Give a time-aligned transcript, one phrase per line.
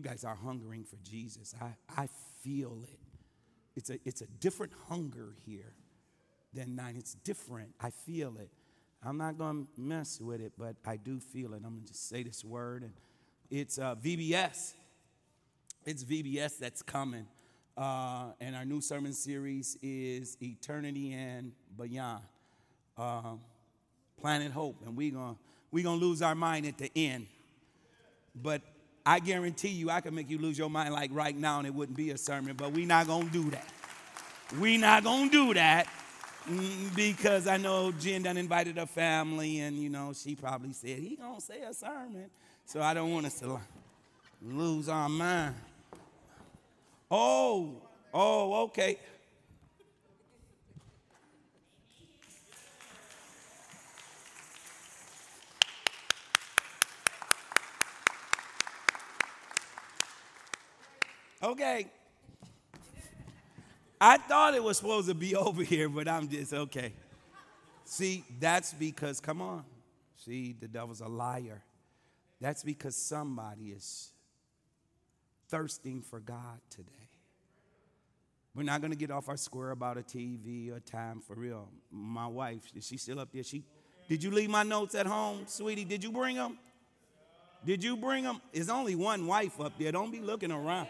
[0.00, 1.54] You guys are hungering for Jesus.
[1.60, 2.08] I, I
[2.42, 2.98] feel it.
[3.76, 5.74] It's a, it's a different hunger here
[6.54, 6.94] than nine.
[6.96, 7.74] It's different.
[7.78, 8.48] I feel it.
[9.04, 11.56] I'm not going to mess with it, but I do feel it.
[11.56, 12.84] I'm going to just say this word.
[12.84, 12.92] And
[13.50, 14.72] it's uh, VBS.
[15.84, 17.26] It's VBS that's coming.
[17.76, 22.22] Uh, and our new sermon series is Eternity and Beyond.
[22.96, 23.34] Uh,
[24.18, 24.80] Planet Hope.
[24.86, 25.36] And we're going
[25.70, 27.26] we gonna lose our mind at the end.
[28.34, 28.62] But
[29.04, 31.74] I guarantee you, I can make you lose your mind like right now and it
[31.74, 33.66] wouldn't be a sermon, but we're not going to do that.
[34.58, 35.86] We're not going to do that
[36.48, 40.98] mm, because I know Jen done invited her family and, you know, she probably said,
[40.98, 42.30] he going to say a sermon.
[42.66, 43.60] So I don't want us to
[44.42, 45.54] lose our mind.
[47.10, 47.70] Oh,
[48.12, 48.98] oh, okay.
[61.42, 61.86] Okay.
[64.00, 66.92] I thought it was supposed to be over here, but I'm just okay.
[67.84, 69.64] See, that's because, come on.
[70.24, 71.62] See, the devil's a liar.
[72.40, 74.12] That's because somebody is
[75.48, 76.92] thirsting for God today.
[78.54, 81.68] We're not going to get off our square about a TV or time for real.
[81.90, 83.42] My wife, is she still up there?
[83.42, 83.62] She,
[84.08, 85.84] did you leave my notes at home, sweetie?
[85.84, 86.58] Did you bring them?
[87.64, 88.40] Did you bring them?
[88.52, 89.92] There's only one wife up there.
[89.92, 90.88] Don't be looking around.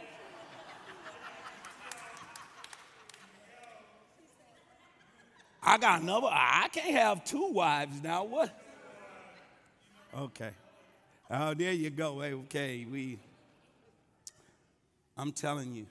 [5.71, 6.27] I got another.
[6.29, 8.25] I can't have two wives now.
[8.25, 8.51] What?
[10.19, 10.51] Okay.
[11.31, 12.21] Oh, there you go.
[12.21, 13.21] Okay, we.
[15.17, 15.87] I'm telling you.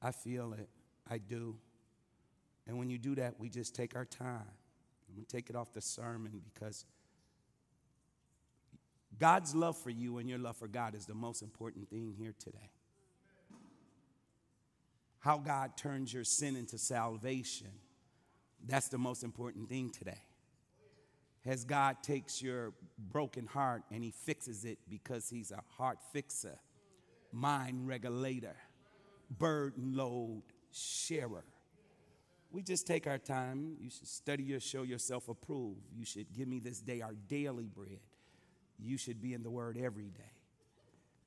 [0.00, 0.70] I feel it.
[1.10, 1.54] I do.
[2.66, 4.40] And when you do that, we just take our time.
[4.40, 6.86] I'm going to take it off the sermon because
[9.18, 12.32] God's love for you and your love for God is the most important thing here
[12.38, 12.70] today
[15.20, 17.68] how God turns your sin into salvation.
[18.66, 20.22] That's the most important thing today.
[21.46, 26.58] As God takes your broken heart and He fixes it because He's a heart fixer,
[27.32, 28.56] mind regulator,
[29.38, 30.42] burden load
[30.72, 31.44] sharer.
[32.50, 33.76] We just take our time.
[33.80, 35.82] You should study your show yourself approved.
[35.96, 38.00] You should give me this day our daily bread.
[38.78, 40.32] You should be in the Word every day.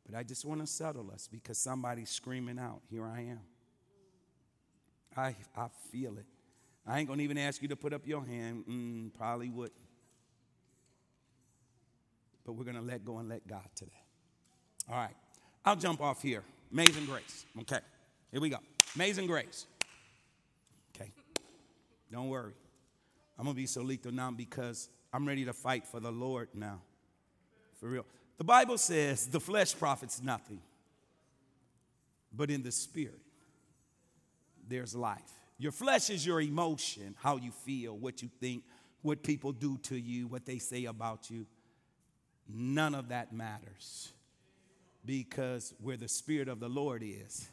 [0.05, 3.39] But I just want to settle us because somebody's screaming out, Here I am.
[5.17, 6.25] I, I feel it.
[6.85, 8.65] I ain't going to even ask you to put up your hand.
[8.69, 9.71] Mm, probably would.
[12.45, 13.91] But we're going to let go and let God today.
[14.89, 15.15] All right.
[15.63, 16.43] I'll jump off here.
[16.71, 17.45] Amazing grace.
[17.61, 17.79] Okay.
[18.31, 18.57] Here we go.
[18.95, 19.65] Amazing grace.
[20.95, 21.11] Okay.
[22.11, 22.53] Don't worry.
[23.39, 26.49] I'm going to be so lethal now because I'm ready to fight for the Lord
[26.53, 26.81] now.
[27.79, 28.05] For real.
[28.37, 30.59] The Bible says the flesh profits nothing,
[32.35, 33.22] but in the spirit
[34.67, 35.21] there's life.
[35.57, 38.63] Your flesh is your emotion, how you feel, what you think,
[39.01, 41.45] what people do to you, what they say about you.
[42.47, 44.11] None of that matters
[45.05, 47.49] because where the Spirit of the Lord is,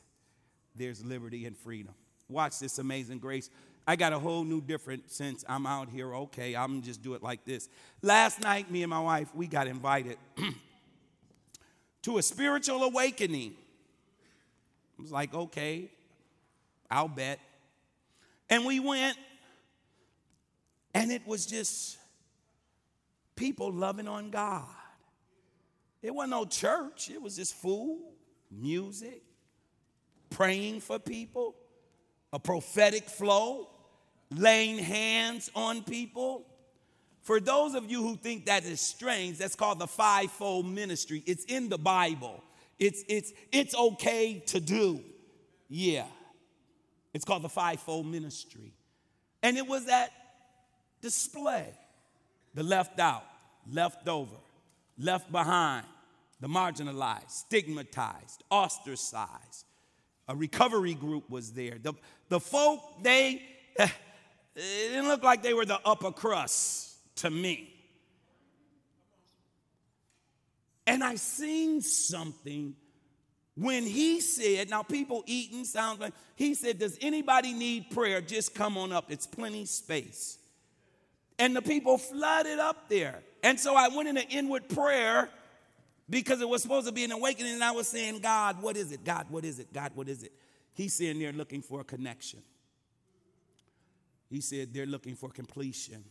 [0.75, 1.94] there's liberty and freedom.
[2.28, 3.50] Watch this amazing grace.
[3.87, 6.15] I got a whole new different since I'm out here.
[6.15, 7.68] Okay, I'm just do it like this.
[8.03, 10.16] Last night, me and my wife, we got invited
[12.03, 13.54] to a spiritual awakening.
[14.98, 15.91] I was like, okay,
[16.91, 17.39] I'll bet.
[18.48, 19.16] And we went,
[20.92, 21.98] and it was just
[23.37, 24.66] people loving on God.
[26.03, 28.01] It wasn't no church, it was just food,
[28.51, 29.22] music,
[30.31, 31.54] praying for people,
[32.33, 33.69] a prophetic flow,
[34.31, 36.47] laying hands on people.
[37.22, 41.22] For those of you who think that is strange, that's called the fivefold ministry.
[41.27, 42.42] It's in the Bible.
[42.78, 45.04] It's, it's, it's okay to do.
[45.69, 46.07] Yeah.
[47.12, 48.72] It's called the fivefold ministry.
[49.42, 50.12] And it was that
[51.01, 51.66] display
[52.54, 53.24] the left out,
[53.71, 54.36] left over,
[54.98, 55.86] left behind,
[56.41, 59.66] the marginalized, stigmatized, ostracized.
[60.28, 61.78] A recovery group was there.
[61.83, 61.95] The,
[62.28, 63.42] the folk, they,
[63.77, 63.89] eh,
[64.54, 67.74] it didn't look like they were the upper crust to me.
[70.86, 72.74] And I seen something
[73.56, 78.20] when he said, now people eating sounds like, he said, Does anybody need prayer?
[78.20, 79.10] Just come on up.
[79.10, 80.38] It's plenty space.
[81.38, 83.20] And the people flooded up there.
[83.42, 85.28] And so I went into inward prayer
[86.08, 87.54] because it was supposed to be an awakening.
[87.54, 89.04] And I was saying, God, what is it?
[89.04, 89.72] God, what is it?
[89.72, 90.32] God, what is it?
[90.74, 92.41] He's sitting there looking for a connection.
[94.28, 96.04] He said they're looking for completion.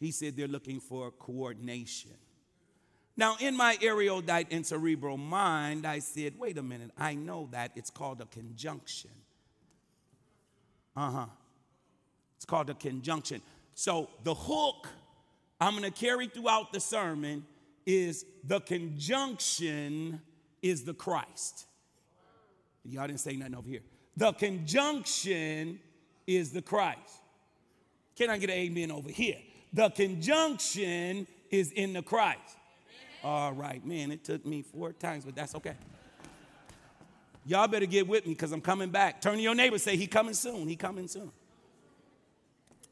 [0.00, 2.12] He said they're looking for coordination.
[3.18, 7.72] Now, in my erudite and cerebral mind, I said, wait a minute, I know that.
[7.74, 9.10] It's called a conjunction.
[10.96, 11.26] Uh huh.
[12.36, 13.42] It's called a conjunction.
[13.74, 14.88] So, the hook
[15.60, 17.44] I'm going to carry throughout the sermon
[17.84, 20.20] is the conjunction
[20.62, 21.66] is the Christ.
[22.84, 23.80] Y'all didn't say nothing over here.
[24.16, 25.80] The conjunction
[26.24, 27.00] is the Christ.
[28.16, 29.38] Can I get an amen over here?
[29.72, 32.56] The conjunction is in the Christ.
[33.24, 35.74] All right, man, it took me four times, but that's okay.
[37.44, 39.20] Y'all better get with me because I'm coming back.
[39.20, 40.68] Turn to your neighbor, say, He coming soon.
[40.68, 41.32] He coming soon.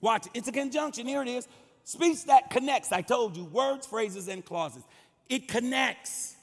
[0.00, 0.32] Watch it.
[0.34, 1.06] It's a conjunction.
[1.06, 1.46] Here it is.
[1.84, 2.90] Speech that connects.
[2.90, 4.82] I told you, words, phrases, and clauses.
[5.28, 6.36] It connects.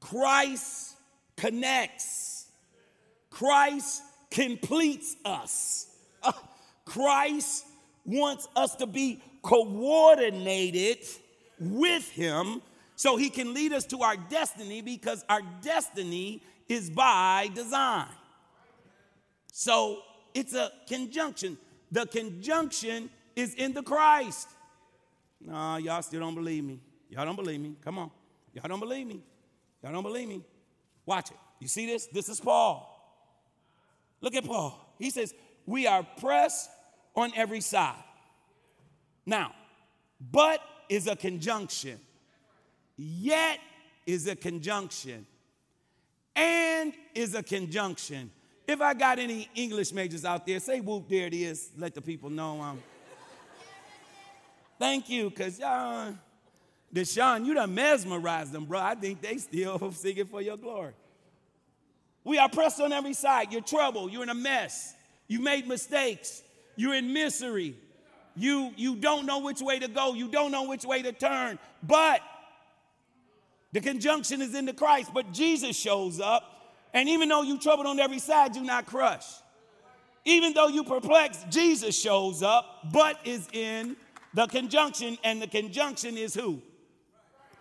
[0.00, 0.96] Christ
[1.36, 2.46] connects.
[3.30, 5.86] Christ completes us.
[6.22, 6.32] Uh,
[6.84, 7.64] Christ
[8.04, 10.98] wants us to be coordinated
[11.58, 12.60] with Him
[13.00, 18.08] so he can lead us to our destiny because our destiny is by design.
[19.50, 20.02] So
[20.34, 21.56] it's a conjunction.
[21.90, 24.48] The conjunction is in the Christ.
[25.40, 26.78] No, y'all still don't believe me.
[27.08, 27.74] Y'all don't believe me.
[27.82, 28.10] Come on.
[28.52, 29.22] Y'all don't believe me.
[29.82, 30.44] Y'all don't believe me.
[31.06, 31.38] Watch it.
[31.58, 32.04] You see this?
[32.04, 32.86] This is Paul.
[34.20, 34.94] Look at Paul.
[34.98, 35.32] He says,
[35.64, 36.68] We are pressed
[37.16, 38.04] on every side.
[39.24, 39.52] Now,
[40.20, 40.60] but
[40.90, 41.98] is a conjunction.
[43.02, 43.60] Yet
[44.04, 45.26] is a conjunction.
[46.36, 48.30] And is a conjunction.
[48.68, 51.70] If I got any English majors out there, say whoop, there it is.
[51.78, 52.82] Let the people know I'm.
[54.78, 56.14] Thank you, because y'all,
[56.94, 58.78] Deshaun, you done mesmerized them, bro.
[58.80, 60.92] I think they still singing for your glory.
[62.22, 63.50] We are pressed on every side.
[63.50, 64.12] You're troubled.
[64.12, 64.94] You're in a mess.
[65.26, 66.42] You made mistakes.
[66.76, 67.76] You're in misery.
[68.36, 70.12] You, you don't know which way to go.
[70.12, 71.58] You don't know which way to turn.
[71.82, 72.20] But
[73.72, 76.42] the conjunction is in the Christ, but Jesus shows up,
[76.92, 79.42] and even though you troubled on every side, you're not crushed.
[80.24, 83.96] Even though you perplexed, Jesus shows up, but is in
[84.34, 86.60] the conjunction, and the conjunction is who?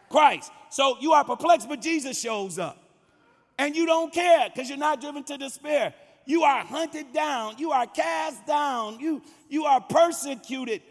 [0.10, 0.52] Christ.
[0.72, 2.78] So you are perplexed, but Jesus shows up.
[3.58, 5.94] And you don't care because you're not driven to despair.
[6.26, 10.82] You are hunted down, you are cast down, you, you are persecuted,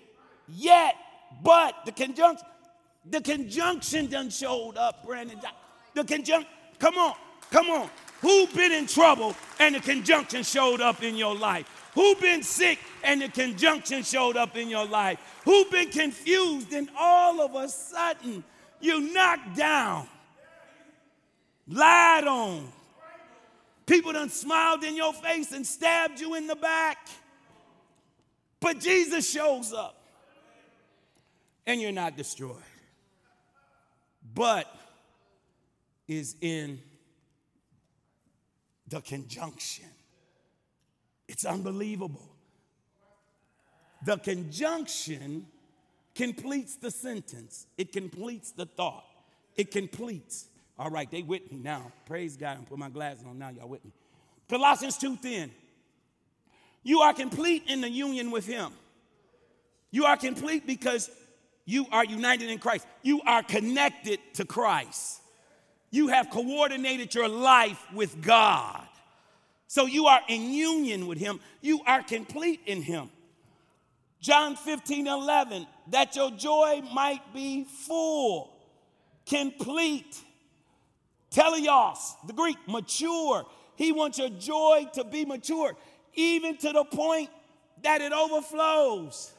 [0.49, 0.97] yet,
[1.43, 2.47] but the conjunction,
[3.11, 5.41] the conjunction done showed up, Brandon.
[5.95, 7.15] The conjunction, come on,
[7.51, 7.91] come on.
[8.21, 11.67] Who been in trouble and the conjunction showed up in your life?
[11.95, 15.19] Who been sick and the conjunction showed up in your life?
[15.45, 18.45] Who been confused and all of a sudden
[18.81, 20.07] you knocked down,
[21.69, 22.73] lied on.
[23.87, 27.09] People done smiled in your face and stabbed you in the back.
[28.61, 29.97] But Jesus shows up
[31.67, 32.57] and you're not destroyed
[34.39, 34.73] but
[36.07, 36.79] is in
[38.87, 39.91] the conjunction.
[41.27, 42.31] It's unbelievable.
[44.05, 45.45] The conjunction
[46.15, 49.05] completes the sentence, it completes the thought,
[49.57, 50.47] it completes.
[50.79, 51.91] All right, they with me now.
[52.07, 52.57] Praise God.
[52.59, 53.49] I'm put my glasses on now.
[53.49, 53.91] Y'all with me.
[54.49, 55.51] Colossians 2:10.
[56.85, 58.73] You are complete in the union with him.
[59.91, 61.11] You are complete because
[61.69, 62.87] you are united in Christ.
[63.03, 65.21] You are connected to Christ.
[65.91, 68.89] You have coordinated your life with God.
[69.67, 71.41] So you are in union with Him.
[71.61, 73.11] You are complete in Him.
[74.19, 78.51] John 15, 11, that your joy might be full,
[79.27, 80.17] complete.
[81.31, 83.45] Teleios, the Greek, mature.
[83.77, 85.77] He wants your joy to be mature,
[86.15, 87.29] even to the point
[87.83, 89.35] that it overflows.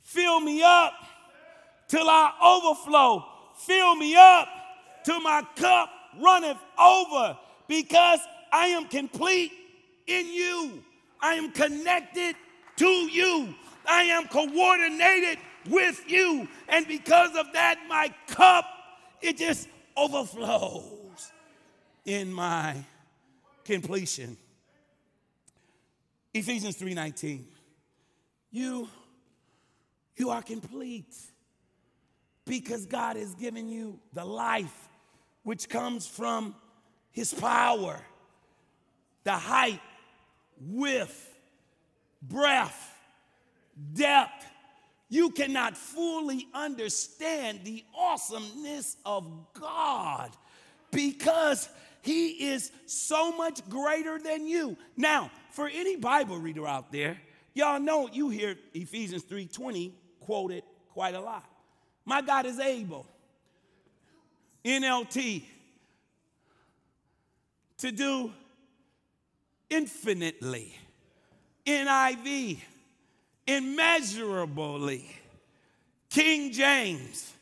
[0.00, 0.94] Fill me up
[1.88, 3.24] till I overflow.
[3.56, 4.48] Fill me up
[5.04, 5.90] till my cup
[6.20, 7.38] runneth over
[7.68, 8.20] because
[8.52, 9.52] I am complete
[10.06, 10.82] in you.
[11.20, 12.36] I am connected
[12.76, 13.54] to you.
[13.88, 15.38] I am coordinated
[15.68, 16.48] with you.
[16.68, 18.66] And because of that, my cup,
[19.20, 21.32] it just overflows
[22.04, 22.76] in my
[23.64, 24.36] completion.
[26.32, 27.44] Ephesians 3:19.
[28.50, 28.88] You
[30.16, 31.14] you are complete
[32.46, 34.88] because God has given you the life
[35.42, 36.54] which comes from
[37.10, 38.00] his power.
[39.24, 39.80] The height,
[40.60, 41.34] width,
[42.22, 42.94] breadth,
[43.92, 44.46] depth.
[45.08, 49.24] You cannot fully understand the awesomeness of
[49.54, 50.30] God
[50.90, 51.68] because
[52.02, 54.76] he is so much greater than you.
[54.96, 57.20] Now, for any Bible reader out there,
[57.54, 61.44] y'all know you hear Ephesians 3:20 quoted quite a lot.
[62.06, 63.04] My God is able.
[64.64, 65.42] NLT
[67.78, 68.32] to do
[69.68, 70.74] infinitely.
[71.66, 72.58] NIV
[73.46, 75.10] immeasurably.
[76.08, 77.32] King James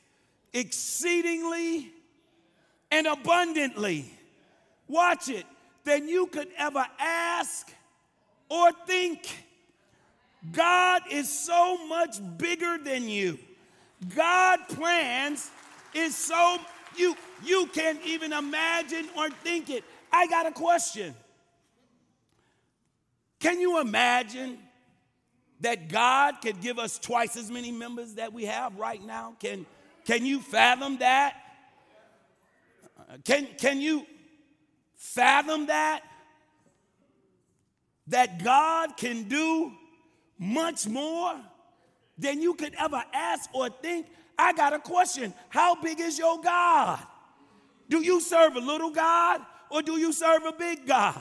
[0.53, 1.93] exceedingly
[2.91, 4.11] and abundantly
[4.89, 5.47] watch it,
[5.85, 7.71] than you could ever ask
[8.49, 9.45] or think.
[10.53, 13.39] God is so much bigger than you.
[14.15, 15.51] God plans
[15.95, 16.59] is so
[16.97, 19.85] you you can't even imagine or think it.
[20.13, 21.15] I got a question.
[23.41, 24.59] Can you imagine
[25.61, 29.35] that God could give us twice as many members that we have right now?
[29.41, 29.67] Can
[30.05, 31.37] can you fathom that?
[33.25, 34.07] Can can you
[34.97, 36.03] fathom that?
[38.09, 39.73] That God can do
[40.39, 41.35] much more
[42.19, 44.07] than you could ever ask or think.
[44.39, 45.35] I got a question.
[45.49, 46.99] How big is your God?
[47.89, 49.41] Do you serve a little God
[49.71, 51.21] or do you serve a big God?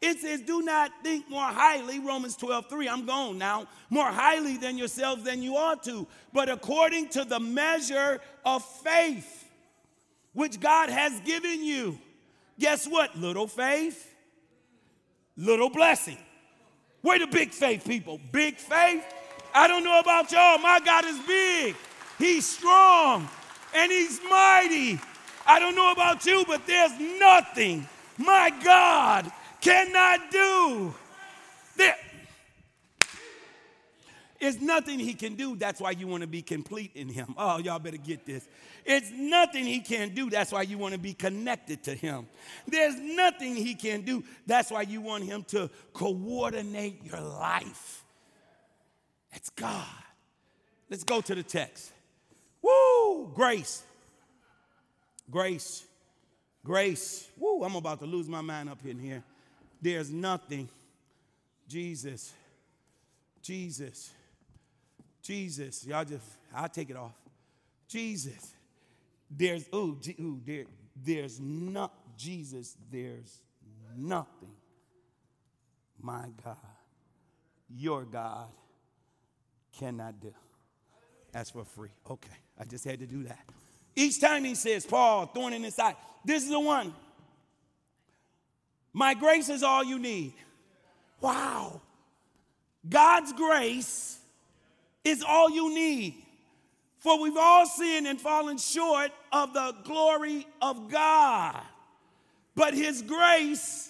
[0.00, 4.56] It says, do not think more highly, Romans 12, 3, I'm gone now, more highly
[4.56, 9.46] than yourselves than you ought to, but according to the measure of faith
[10.34, 11.98] which God has given you.
[12.60, 13.16] Guess what?
[13.16, 14.14] Little faith,
[15.36, 16.18] little blessing.
[17.00, 18.20] Where the big faith people?
[18.30, 19.04] Big faith?
[19.58, 20.58] I don't know about y'all.
[20.58, 21.74] My God is big.
[22.16, 23.28] He's strong
[23.74, 25.00] and he's mighty.
[25.44, 29.28] I don't know about you, but there's nothing my God
[29.60, 30.94] cannot do.
[31.76, 31.96] There
[34.38, 35.56] is nothing he can do.
[35.56, 37.34] That's why you want to be complete in him.
[37.36, 38.46] Oh, y'all better get this.
[38.84, 40.30] It's nothing he can't do.
[40.30, 42.28] That's why you want to be connected to him.
[42.68, 44.22] There's nothing he can do.
[44.46, 48.04] That's why you want him to coordinate your life.
[49.32, 49.84] It's God.
[50.90, 51.92] Let's go to the text.
[52.62, 53.30] Woo!
[53.34, 53.82] Grace.
[55.30, 55.84] Grace.
[56.64, 57.28] Grace.
[57.36, 57.62] Woo!
[57.64, 59.22] I'm about to lose my mind up in here.
[59.80, 60.68] There's nothing.
[61.68, 62.32] Jesus.
[63.42, 64.10] Jesus.
[65.22, 65.86] Jesus.
[65.86, 67.12] Y'all just, I'll take it off.
[67.86, 68.54] Jesus
[69.30, 70.64] there's, oh, ooh, there,
[70.96, 73.40] there's not, Jesus, there's
[73.96, 74.54] nothing
[76.00, 76.56] my God,
[77.68, 78.46] your God
[79.78, 80.34] cannot do.
[81.32, 81.90] That's for free.
[82.10, 83.44] Okay, I just had to do that.
[83.94, 86.94] Each time he says, Paul, thorn in his side, this is the one.
[88.92, 90.34] My grace is all you need.
[91.20, 91.80] Wow.
[92.88, 94.18] God's grace
[95.04, 96.14] is all you need.
[96.98, 101.62] For we've all sinned and fallen short of the glory of God.
[102.54, 103.88] But His grace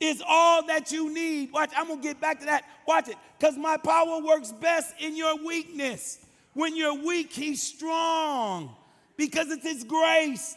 [0.00, 1.52] is all that you need.
[1.52, 2.64] Watch, I'm gonna get back to that.
[2.88, 6.18] Watch it, because my power works best in your weakness.
[6.54, 8.74] When you're weak, He's strong
[9.16, 10.56] because it's His grace.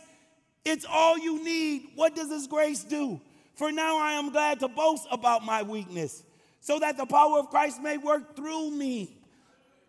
[0.65, 1.89] It's all you need.
[1.95, 3.19] What does His grace do?
[3.55, 6.23] For now I am glad to boast about my weakness,
[6.61, 9.17] so that the power of Christ may work through me.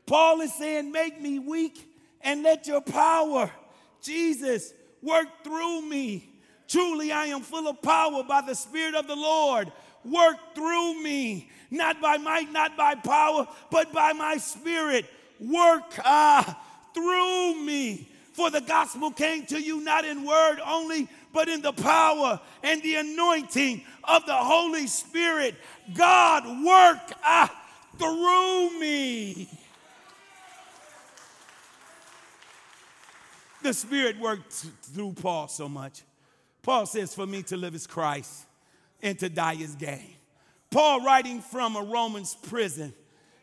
[0.06, 1.88] Paul is saying, Make me weak
[2.20, 3.50] and let your power,
[4.02, 6.33] Jesus, work through me.
[6.68, 9.72] Truly, I am full of power by the Spirit of the Lord.
[10.04, 15.06] Work through me, not by might, not by power, but by my Spirit.
[15.40, 16.42] Work uh,
[16.94, 18.08] through me.
[18.32, 22.82] For the gospel came to you not in word only, but in the power and
[22.82, 25.54] the anointing of the Holy Spirit.
[25.94, 27.48] God, work uh,
[27.98, 29.48] through me.
[33.64, 36.02] the Spirit worked through Paul so much.
[36.64, 38.46] Paul says, For me to live is Christ
[39.02, 40.16] and to die is gain.
[40.70, 42.92] Paul, writing from a Roman's prison,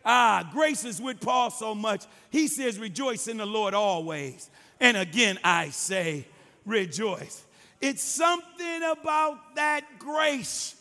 [0.04, 2.04] ah, grace is with Paul so much.
[2.32, 4.50] He says, Rejoice in the Lord always.
[4.80, 6.25] And again, I say,
[6.66, 7.46] Rejoice.
[7.80, 10.75] It's something about that grace.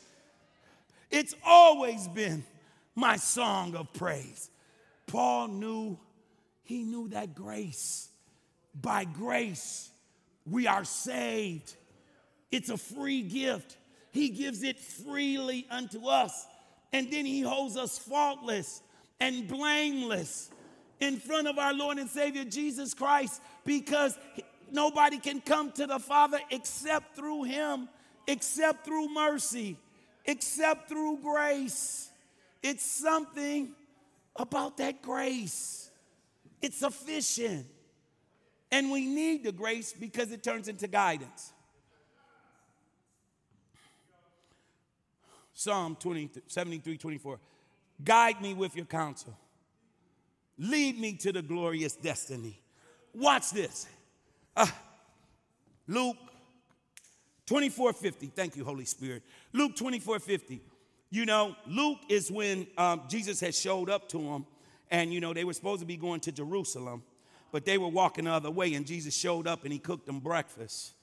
[1.11, 2.43] It's always been
[2.95, 4.51] my song of praise.
[5.07, 5.99] Paul knew,
[6.65, 8.09] he knew that grace
[8.75, 9.91] by grace
[10.47, 11.75] We are saved.
[12.50, 13.76] It's a free gift.
[14.12, 16.47] He gives it freely unto us.
[16.92, 18.83] And then He holds us faultless
[19.21, 20.50] and blameless
[20.99, 24.19] in front of our Lord and Savior Jesus Christ because
[24.71, 27.88] nobody can come to the Father except through Him,
[28.26, 29.76] except through mercy,
[30.25, 32.11] except through grace.
[32.62, 33.73] It's something
[34.37, 35.90] about that grace,
[36.61, 37.66] it's sufficient.
[38.73, 41.52] And we need the grace because it turns into guidance.
[45.61, 47.38] Psalm 20, 73 24.
[48.02, 49.37] Guide me with your counsel.
[50.57, 52.59] Lead me to the glorious destiny.
[53.12, 53.87] Watch this.
[54.57, 54.67] Uh,
[55.87, 56.17] Luke
[57.45, 58.26] 24 50.
[58.29, 59.23] Thank you, Holy Spirit.
[59.52, 60.62] Luke 24 50.
[61.11, 64.47] You know, Luke is when um, Jesus had showed up to him,
[64.90, 67.02] and you know, they were supposed to be going to Jerusalem,
[67.52, 70.21] but they were walking the other way, and Jesus showed up and he cooked them
[70.21, 70.95] breakfast.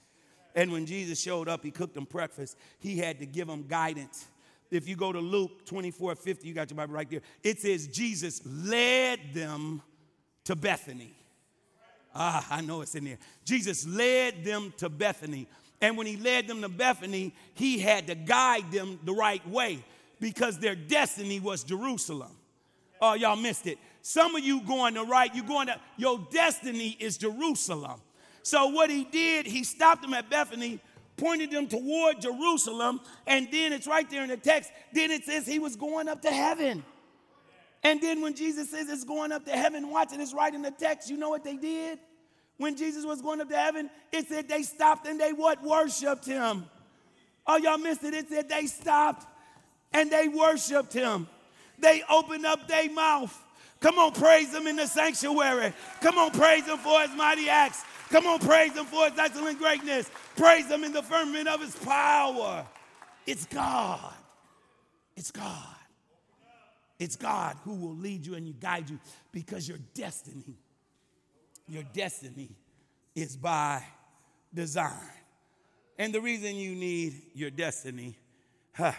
[0.55, 2.57] And when Jesus showed up, he cooked them breakfast.
[2.79, 4.25] He had to give them guidance
[4.71, 7.21] if you go to Luke 24 50, you got your Bible right there.
[7.43, 9.81] It says Jesus led them
[10.45, 11.13] to Bethany.
[12.15, 13.19] Ah, I know it's in there.
[13.45, 15.47] Jesus led them to Bethany.
[15.81, 19.83] And when he led them to Bethany, he had to guide them the right way
[20.19, 22.31] because their destiny was Jerusalem.
[22.99, 23.77] Oh, y'all missed it.
[24.01, 28.01] Some of you going the right, you going to, your destiny is Jerusalem.
[28.41, 30.79] So what he did, he stopped them at Bethany
[31.17, 33.01] pointed them toward Jerusalem.
[33.25, 34.71] And then it's right there in the text.
[34.93, 36.83] Then it says he was going up to heaven.
[37.83, 40.61] And then when Jesus says it's going up to heaven, watch it, it's right in
[40.61, 41.09] the text.
[41.09, 41.99] You know what they did?
[42.57, 45.63] When Jesus was going up to heaven, it said they stopped and they what?
[45.63, 46.65] Worshiped him.
[47.45, 48.13] Oh, y'all missed it.
[48.13, 49.25] It said they stopped
[49.93, 51.27] and they worshiped him.
[51.79, 53.43] They opened up their mouth.
[53.79, 55.71] Come on, praise him in the sanctuary.
[56.01, 57.83] Come on, praise him for his mighty acts.
[58.09, 60.09] Come on, praise him for his excellent greatness.
[60.35, 62.65] Praise him in the firmament of his power.
[63.25, 64.13] It's God.
[65.15, 65.75] It's God.
[66.99, 68.99] It's God who will lead you and you guide you
[69.31, 70.57] because your destiny,
[71.67, 72.49] your destiny
[73.13, 73.83] is by
[74.53, 74.93] design.
[75.99, 78.15] And the reason you need your destiny
[78.73, 78.93] huh,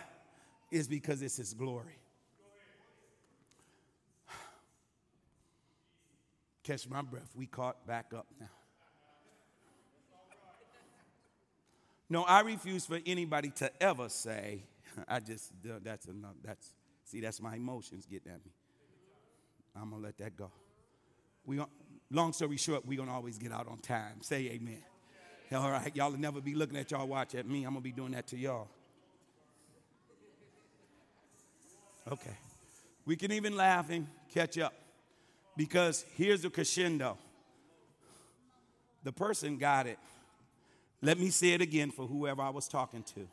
[0.70, 1.98] is because it's his glory.
[6.62, 7.30] Catch my breath.
[7.34, 8.57] We caught back up now.
[12.10, 14.62] No, I refuse for anybody to ever say,
[15.08, 16.34] I just, uh, that's enough.
[16.42, 16.72] That's,
[17.04, 18.52] see, that's my emotions getting at me.
[19.76, 20.50] I'm going to let that go.
[21.44, 21.60] We,
[22.10, 24.22] long story short, we're going to always get out on time.
[24.22, 24.82] Say amen.
[25.52, 27.64] All right, y'all will never be looking at y'all watch at me.
[27.64, 28.68] I'm going to be doing that to y'all.
[32.10, 32.36] Okay.
[33.04, 34.74] We can even laugh and catch up
[35.56, 37.18] because here's the crescendo.
[39.04, 39.98] The person got it.
[41.00, 43.28] Let me say it again for whoever I was talking to.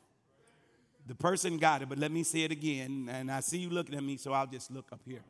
[1.08, 3.10] The person got it, but let me say it again.
[3.12, 5.22] And I see you looking at me, so I'll just look up here.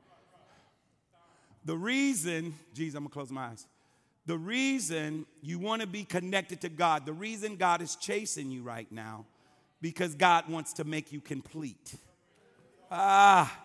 [1.64, 3.66] The reason, geez, I'm gonna close my eyes.
[4.26, 8.90] The reason you wanna be connected to God, the reason God is chasing you right
[8.92, 9.26] now,
[9.82, 11.96] because God wants to make you complete.
[12.92, 13.62] Ah,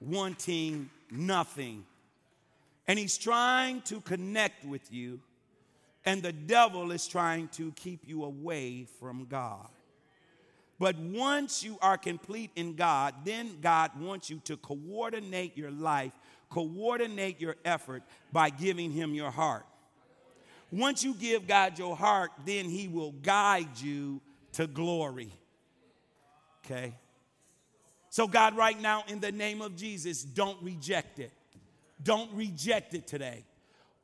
[0.00, 1.84] wanting nothing.
[2.88, 5.20] And He's trying to connect with you
[6.06, 9.66] and the devil is trying to keep you away from God.
[10.78, 16.12] But once you are complete in God, then God wants you to coordinate your life,
[16.48, 19.66] coordinate your effort by giving Him your heart.
[20.70, 24.20] Once you give God your heart, then He will guide you
[24.52, 25.32] to glory.
[26.64, 26.94] Okay?
[28.10, 31.32] So, God, right now, in the name of Jesus, don't reject it.
[32.02, 33.44] Don't reject it today.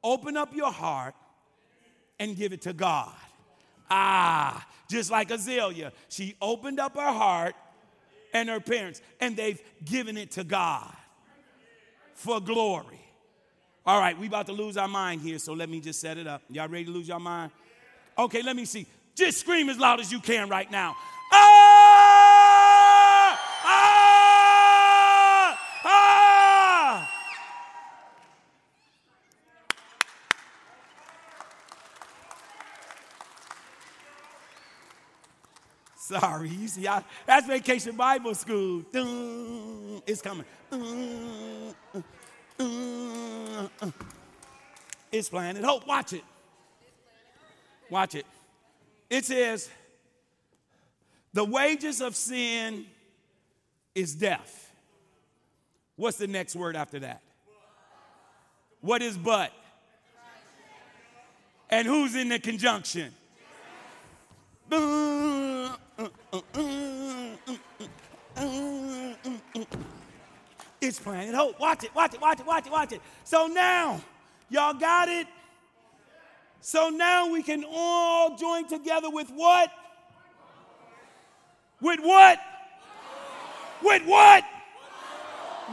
[0.03, 1.15] Open up your heart
[2.23, 3.13] and give it to God.
[3.91, 7.57] Ah, just like Azalea, she opened up her heart
[8.33, 10.95] and her parents, and they've given it to God
[12.15, 13.01] for glory.
[13.85, 16.29] All right, we about to lose our mind here, so let me just set it
[16.29, 16.43] up.
[16.49, 17.51] Y'all ready to lose your mind?
[18.17, 18.87] Okay, let me see.
[19.17, 20.95] Just scream as loud as you can right now.
[21.33, 21.81] Ah!
[23.65, 25.59] Ah!
[25.85, 26.23] Ah!
[36.21, 38.83] Sorry, you see, I, that's Vacation Bible School.
[40.07, 40.45] It's coming.
[45.11, 45.87] It's Planet Hope.
[45.87, 46.25] Watch it.
[47.89, 48.27] Watch it.
[49.09, 49.71] It says,
[51.33, 52.85] the wages of sin
[53.95, 54.71] is death.
[55.97, 57.23] What's the next word after that?
[58.83, 59.51] What is but?
[61.71, 63.15] And who's in the conjunction?
[70.81, 71.61] It's Planet Hope.
[71.61, 73.03] Watch it, watch it, watch it, watch it, watch it.
[73.23, 74.01] So now,
[74.49, 75.27] y'all got it?
[76.61, 79.71] So now we can all join together with what?
[81.83, 82.41] With what?
[83.83, 84.45] With what?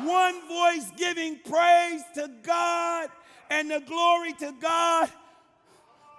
[0.03, 3.09] One voice giving praise to God
[3.49, 5.09] and the glory to God,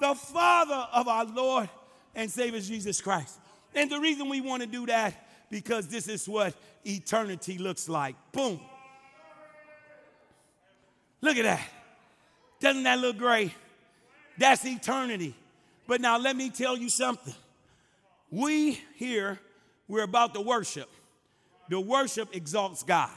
[0.00, 1.68] the Father of our Lord
[2.14, 3.38] and Savior Jesus Christ.
[3.74, 5.14] And the reason we want to do that,
[5.50, 8.16] because this is what eternity looks like.
[8.32, 8.60] Boom.
[11.20, 11.68] Look at that.
[12.60, 13.52] Doesn't that look great?
[14.38, 15.34] That's eternity.
[15.86, 17.34] But now let me tell you something.
[18.30, 19.38] We here,
[19.88, 20.88] we're about to worship.
[21.68, 23.10] The worship exalts God.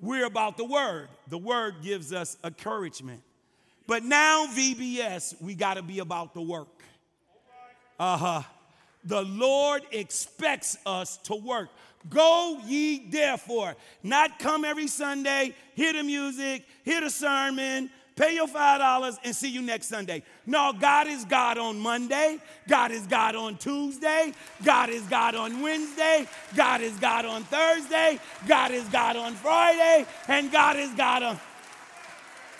[0.00, 1.08] We're about the word.
[1.28, 3.22] The word gives us encouragement.
[3.86, 6.82] But now, VBS, we got to be about the work.
[7.98, 8.42] Uh huh.
[9.04, 11.68] The Lord expects us to work.
[12.08, 13.76] Go ye therefore.
[14.02, 19.48] Not come every Sunday, hear the music, hear the sermon, pay your $5 and see
[19.48, 20.22] you next Sunday.
[20.44, 22.38] No, God is God on Monday.
[22.68, 24.32] God is God on Tuesday.
[24.64, 26.26] God is God on Wednesday.
[26.56, 28.18] God is God on Thursday.
[28.48, 30.06] God is God on Friday.
[30.28, 31.40] And God is God on.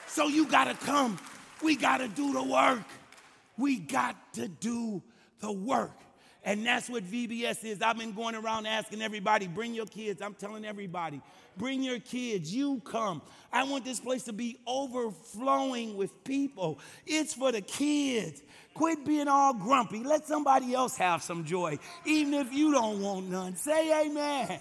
[0.07, 1.19] So you got to come.
[1.63, 2.83] We got to do the work.
[3.57, 5.03] We got to do
[5.41, 5.93] the work.
[6.47, 7.83] And that's what VBS is.
[7.83, 10.23] I've been going around asking everybody, bring your kids.
[10.23, 11.21] I'm telling everybody,
[11.57, 12.55] bring your kids.
[12.55, 13.21] You come.
[13.53, 16.79] I want this place to be overflowing with people.
[17.05, 18.43] It's for the kids.
[18.75, 20.05] Quit being all grumpy.
[20.05, 23.57] Let somebody else have some joy, even if you don't want none.
[23.57, 24.61] Say amen.